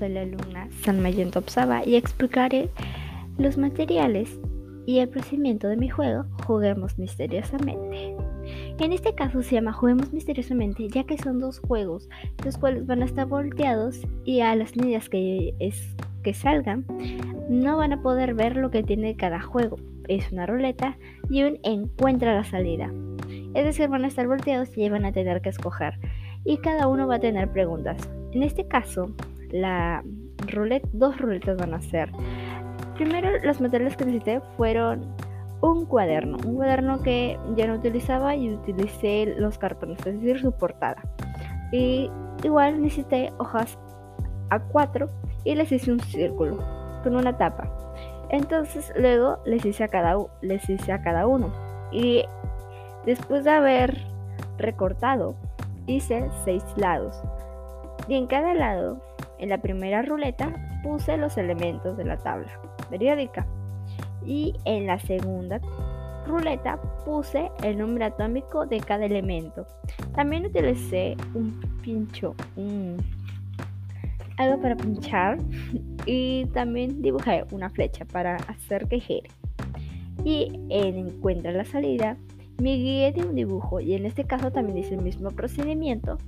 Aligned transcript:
soy 0.00 0.08
la 0.08 0.22
alumna 0.22 0.66
San 0.82 1.02
Mayen 1.02 1.30
Topsaba 1.30 1.84
y 1.84 1.96
explicaré 1.96 2.70
los 3.36 3.58
materiales 3.58 4.40
y 4.86 4.98
el 5.00 5.10
procedimiento 5.10 5.68
de 5.68 5.76
mi 5.76 5.90
juego 5.90 6.24
Juguemos 6.46 6.98
Misteriosamente. 6.98 8.16
En 8.78 8.92
este 8.94 9.14
caso 9.14 9.42
se 9.42 9.56
llama 9.56 9.74
Juguemos 9.74 10.10
Misteriosamente 10.14 10.88
ya 10.88 11.04
que 11.04 11.18
son 11.18 11.38
dos 11.38 11.60
juegos 11.60 12.08
los 12.42 12.56
cuales 12.56 12.86
van 12.86 13.02
a 13.02 13.04
estar 13.04 13.26
volteados 13.26 14.00
y 14.24 14.40
a 14.40 14.56
las 14.56 14.74
medidas 14.74 15.10
que, 15.10 15.54
es, 15.58 15.94
que 16.22 16.32
salgan 16.32 16.86
no 17.50 17.76
van 17.76 17.92
a 17.92 18.00
poder 18.00 18.32
ver 18.32 18.56
lo 18.56 18.70
que 18.70 18.82
tiene 18.82 19.16
cada 19.16 19.42
juego. 19.42 19.76
Es 20.08 20.32
una 20.32 20.46
ruleta 20.46 20.96
y 21.28 21.42
un 21.42 21.58
encuentra 21.62 22.34
la 22.34 22.44
salida. 22.44 22.90
Es 23.52 23.64
decir, 23.64 23.88
van 23.88 24.04
a 24.04 24.08
estar 24.08 24.26
volteados 24.26 24.76
y 24.78 24.88
van 24.88 25.04
a 25.04 25.12
tener 25.12 25.42
que 25.42 25.50
escoger. 25.50 25.98
Y 26.46 26.56
cada 26.56 26.86
uno 26.86 27.06
va 27.06 27.16
a 27.16 27.20
tener 27.20 27.50
preguntas. 27.50 28.08
En 28.32 28.42
este 28.42 28.66
caso, 28.66 29.12
la 29.50 30.02
ruleta, 30.46 30.88
dos 30.92 31.18
ruletas 31.18 31.56
van 31.56 31.74
a 31.74 31.80
ser. 31.80 32.10
Primero, 32.94 33.30
los 33.42 33.60
materiales 33.60 33.96
que 33.96 34.04
necesité 34.04 34.40
fueron 34.56 35.14
un 35.62 35.86
cuaderno, 35.86 36.38
un 36.46 36.56
cuaderno 36.56 37.02
que 37.02 37.38
ya 37.56 37.66
no 37.66 37.74
utilizaba 37.74 38.34
y 38.34 38.50
utilicé 38.50 39.34
los 39.38 39.58
cartones, 39.58 39.98
es 40.06 40.20
decir, 40.20 40.40
su 40.40 40.52
portada. 40.52 41.02
Y 41.72 42.10
igual 42.42 42.82
necesité 42.82 43.32
hojas 43.38 43.78
A4 44.50 45.08
y 45.44 45.54
les 45.54 45.70
hice 45.72 45.92
un 45.92 46.00
círculo 46.00 46.58
con 47.02 47.16
una 47.16 47.36
tapa. 47.36 47.70
Entonces 48.30 48.92
luego 48.96 49.38
les 49.44 49.64
hice 49.64 49.84
a 49.84 49.88
cada, 49.88 50.16
les 50.40 50.68
hice 50.68 50.92
a 50.92 51.02
cada 51.02 51.26
uno. 51.26 51.52
Y 51.92 52.24
después 53.04 53.44
de 53.44 53.50
haber 53.50 53.96
recortado, 54.58 55.34
hice 55.86 56.28
seis 56.44 56.64
lados. 56.76 57.20
Y 58.08 58.14
en 58.14 58.26
cada 58.26 58.54
lado, 58.54 59.00
en 59.40 59.48
la 59.48 59.58
primera 59.58 60.02
ruleta, 60.02 60.52
puse 60.82 61.16
los 61.16 61.36
elementos 61.36 61.96
de 61.96 62.04
la 62.04 62.16
tabla 62.18 62.48
periódica. 62.88 63.46
Y 64.24 64.54
en 64.64 64.86
la 64.86 64.98
segunda 64.98 65.60
ruleta 66.26 66.80
puse 67.04 67.50
el 67.62 67.78
número 67.78 68.06
atómico 68.06 68.66
de 68.66 68.80
cada 68.80 69.04
elemento. 69.06 69.66
También 70.14 70.46
utilicé 70.46 71.16
un 71.34 71.60
pincho, 71.82 72.34
un, 72.56 72.98
algo 74.36 74.60
para 74.60 74.76
pinchar 74.76 75.38
y 76.06 76.46
también 76.52 77.02
dibujé 77.02 77.44
una 77.50 77.70
flecha 77.70 78.04
para 78.04 78.36
hacer 78.36 78.86
que 78.88 79.00
gire. 79.00 79.30
Y 80.24 80.52
en 80.68 80.96
encuentra 80.96 81.50
la 81.52 81.64
salida 81.64 82.16
me 82.60 82.76
guié 82.76 83.10
de 83.12 83.22
un 83.22 83.34
dibujo 83.34 83.80
y 83.80 83.94
en 83.94 84.04
este 84.04 84.24
caso 84.24 84.52
también 84.52 84.78
hice 84.78 84.94
el 84.94 85.02
mismo 85.02 85.30
procedimiento 85.30 86.18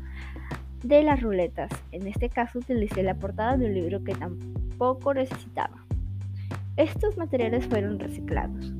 de 0.82 1.02
las 1.02 1.20
ruletas. 1.20 1.70
En 1.92 2.06
este 2.06 2.28
caso 2.28 2.58
utilicé 2.58 3.02
la 3.02 3.14
portada 3.14 3.56
de 3.56 3.66
un 3.66 3.74
libro 3.74 4.02
que 4.02 4.14
tampoco 4.14 5.14
necesitaba. 5.14 5.84
Estos 6.76 7.16
materiales 7.16 7.66
fueron 7.66 7.98
reciclados. 7.98 8.72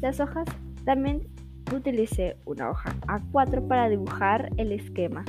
Las 0.00 0.20
hojas 0.20 0.46
también 0.84 1.26
utilicé 1.74 2.36
una 2.44 2.70
hoja 2.70 2.94
A4 3.06 3.66
para 3.66 3.88
dibujar 3.88 4.50
el 4.56 4.72
esquema. 4.72 5.24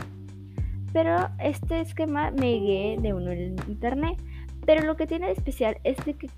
Pero 0.93 1.29
este 1.39 1.81
esquema 1.81 2.31
me 2.31 2.53
guié 2.53 2.97
de 2.99 3.13
uno 3.13 3.31
en 3.31 3.55
internet. 3.67 4.21
Pero 4.65 4.85
lo 4.85 4.95
que 4.95 5.07
tiene 5.07 5.27
de 5.27 5.33
especial 5.33 5.77
es 5.83 5.97
que 6.03 6.29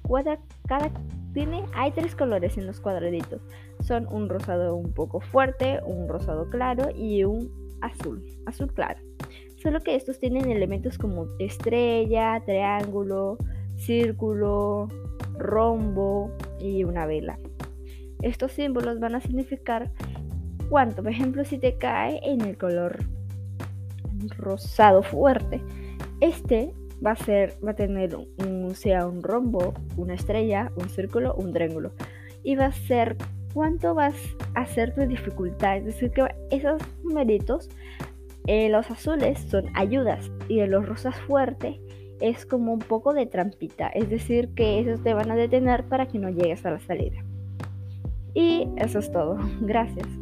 cada 0.68 0.92
tiene, 1.34 1.64
hay 1.74 1.92
tres 1.92 2.16
colores 2.16 2.58
en 2.58 2.68
los 2.68 2.80
cuadraditos. 2.80 3.42
Son 3.82 4.08
un 4.12 4.30
rosado 4.30 4.76
un 4.76 4.94
poco 4.94 5.22
fuerte, 5.22 5.80
un 5.86 6.08
rosado 6.08 6.50
claro 6.50 6.90
y 6.96 7.24
un 7.24 7.50
azul, 7.82 8.24
azul 8.46 8.74
claro. 8.74 9.11
Solo 9.62 9.82
que 9.82 9.96
estos 9.96 10.20
tienen 10.20 10.50
elementos 10.50 10.98
como 10.98 11.28
estrella, 11.38 12.42
triángulo, 12.46 13.38
círculo, 13.76 14.88
rombo 15.38 16.32
y 16.60 16.84
una 16.84 17.06
vela. 17.06 17.38
Estos 18.22 18.54
símbolos 18.54 19.00
van 19.00 19.16
a 19.16 19.22
significar 19.22 19.92
cuánto, 20.70 21.04
por 21.04 21.12
ejemplo, 21.12 21.46
si 21.46 21.58
te 21.58 21.78
cae 21.78 22.20
en 22.24 22.42
el 22.42 22.58
color 22.58 23.00
rosado 24.38 25.04
fuerte, 25.04 25.62
este 26.22 26.74
va 27.06 27.12
a 27.12 27.16
ser, 27.16 27.54
va 27.66 27.72
a 27.72 27.76
tener 27.76 28.16
un, 28.16 28.74
sea 28.76 29.08
un 29.08 29.22
rombo, 29.22 29.74
una 29.98 30.14
estrella, 30.14 30.72
un 30.76 30.90
círculo, 30.90 31.36
un 31.36 31.54
triángulo. 31.54 31.92
Y 32.44 32.56
va 32.56 32.68
a 32.68 32.72
ser 32.72 33.18
cuánto 33.54 33.94
vas 33.94 34.16
a 34.56 34.62
hacer 34.62 34.94
tu 34.96 35.02
dificultad. 35.02 35.78
Es 35.78 35.86
decir, 35.86 36.12
que 36.12 36.28
esos 36.50 36.82
numeritos, 37.04 37.70
eh, 38.48 38.70
los 38.70 38.90
azules 38.90 39.40
son 39.50 39.66
ayudas 39.76 40.32
y 40.48 40.66
los 40.66 40.88
rosas 40.88 41.16
fuertes 41.22 41.78
es 42.20 42.46
como 42.46 42.74
un 42.74 42.80
poco 42.80 43.14
de 43.14 43.26
trampita. 43.26 43.88
Es 43.88 44.10
decir, 44.10 44.50
que 44.56 44.80
esos 44.80 45.04
te 45.04 45.14
van 45.14 45.32
a 45.32 45.36
detener 45.36 45.86
para 45.86 46.08
que 46.08 46.20
no 46.20 46.30
llegues 46.30 46.66
a 46.66 46.72
la 46.72 46.80
salida. 46.80 47.24
Y 48.34 48.68
eso 48.78 49.00
es 49.00 49.12
todo. 49.12 49.38
Gracias. 49.62 50.21